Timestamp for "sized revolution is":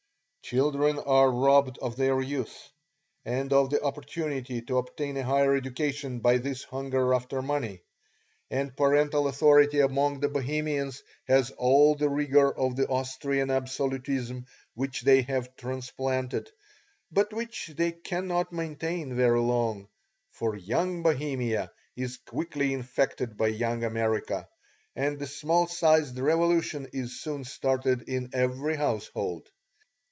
25.67-27.21